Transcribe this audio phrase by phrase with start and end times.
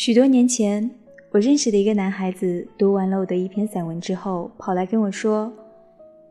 [0.00, 0.88] 许多年前，
[1.32, 5.52] 我认识的一个男孩子读完了我的一篇散文之后，跑来跟我说：“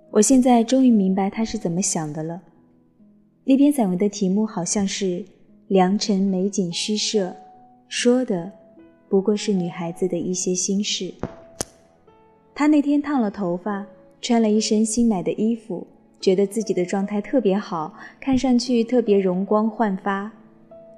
[0.09, 2.41] 我现在终于明白他是怎么想的了。”
[3.44, 5.05] 那篇散文的题目好像是
[5.68, 7.27] 《良辰美景虚设》，
[7.90, 8.50] 说的
[9.09, 11.13] 不过是女孩子的一些心事。
[12.55, 13.86] 他那天烫了头发，
[14.22, 15.86] 穿了一身新买的衣服，
[16.22, 20.31] 觉得自己的状态特别好，看上去特别容光焕发。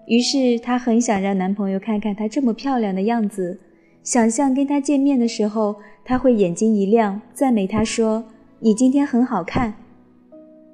[0.09, 3.57] 于是她很想让男朋友看看她这么漂亮的样子，
[4.03, 8.25] 想象跟她见面的时候，他会眼睛一亮，赞美她说
[8.59, 9.75] ：“你今天很好看。”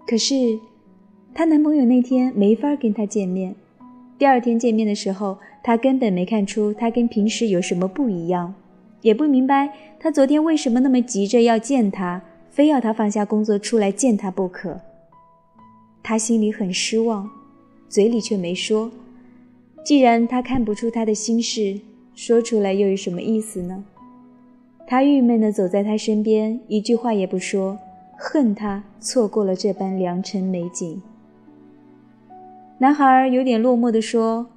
[0.08, 0.58] 可是。
[1.38, 3.53] 她男朋友那天没法跟她见面，
[4.17, 8.55] 第二天见面的时候，她根本没看出她跟平时有什么不一样，
[9.02, 14.80] 也不明白他昨天为什么那么急着要见她，非要她放下工作出来见他不可。
[16.02, 17.30] 她心里很失望，
[17.89, 18.89] 嘴里却没说。
[19.86, 21.80] 既然他看不出他的心事，
[22.16, 23.86] 说出来又有什么意思呢？
[24.88, 27.77] 他郁闷地走在他身边，一句话也不说，
[28.17, 31.00] 恨他错过了这般良辰美景。
[32.80, 34.47] 男孩有点落寞地说：“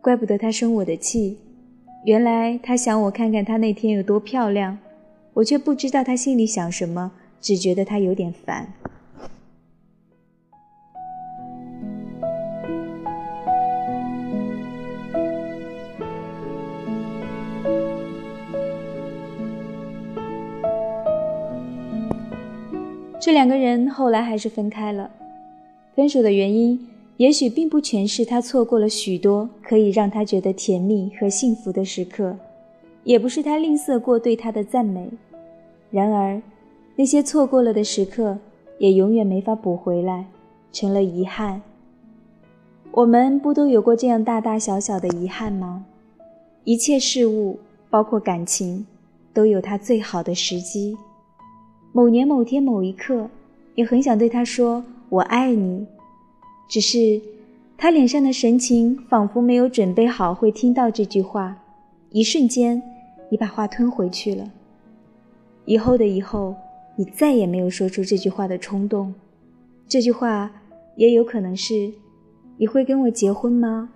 [0.00, 1.38] 怪不得他生我的气，
[2.04, 4.78] 原来他想我看看他那天有多漂亮，
[5.34, 8.72] 我却不知道他心里想什么，只觉得他有点烦。”
[23.30, 25.08] 这两个人后来还是分开了，
[25.94, 26.88] 分手的原因。
[27.16, 32.36] 也许并不全是他错过了许多可以让他觉得甜蜜和幸福的时刻，
[33.04, 35.08] 也不是他吝啬过对他的赞美。
[35.92, 36.42] 然而，
[36.96, 38.36] 那些错过了的时刻
[38.78, 40.26] 也永远没法补回来，
[40.72, 41.62] 成了遗憾。
[42.90, 45.84] 我们不都有过这样大大小小的遗憾吗？
[46.64, 48.84] 一切事物，包括感情，
[49.32, 50.96] 都有它最好的时机。
[51.92, 53.28] 某年某天某一刻，
[53.74, 55.86] 你很想对他说“我爱你”。
[56.70, 57.20] 只是，
[57.76, 61.56] 他脸上的神情仿佛没有准备好会听到这句话。
[62.10, 62.80] 一瞬间，
[63.28, 64.48] 你把话吞回去了。
[65.64, 66.54] 以后的以后，
[66.94, 69.12] 你再也没有说出这句话的冲动。
[69.88, 70.52] 这句话
[70.94, 71.92] 也有可能是：
[72.56, 73.88] 你会跟我结婚吗？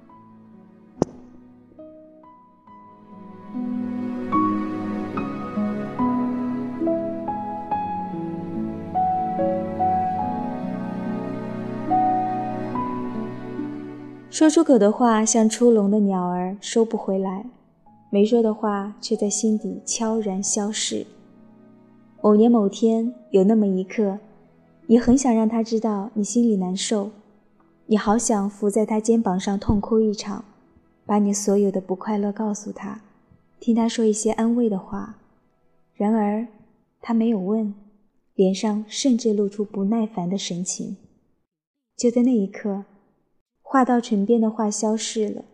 [14.34, 17.45] 说出口的话像出笼的鸟儿，收不回来；
[18.11, 21.06] 没说的话却在心底悄然消逝。
[22.21, 24.19] 某年某天，有那么一刻，
[24.89, 27.12] 你很想让他知道你心里难受，
[27.87, 30.44] 你好想伏在他肩膀上痛哭一场，
[31.06, 33.03] 把你所有的不快乐告诉他，
[33.61, 35.15] 听他说一些安慰的话。
[35.94, 36.44] 然而，
[37.00, 37.73] 他没有问，
[38.34, 40.97] 脸上甚至露出不耐烦的神情。
[41.97, 42.87] 就在那一刻。
[43.75, 45.45] 话到唇边的话消逝了，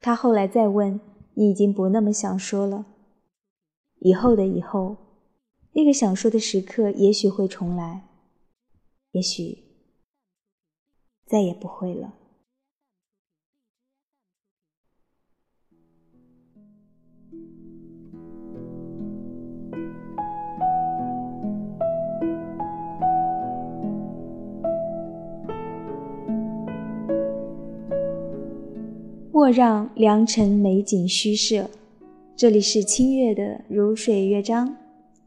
[0.00, 1.00] 他后来再问，
[1.32, 2.84] 你已经不那么想说了。
[4.00, 4.98] 以后的以后，
[5.72, 8.06] 那个想说的时刻也许会重来，
[9.12, 9.64] 也许
[11.24, 12.12] 再也不会了。
[29.42, 31.68] 莫让良辰美景虚设。
[32.36, 34.76] 这里是清月的如水乐章，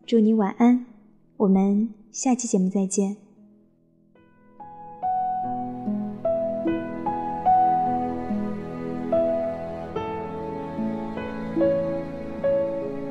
[0.06, 0.86] 祝你晚安，
[1.36, 3.25] 我们下期节目再见。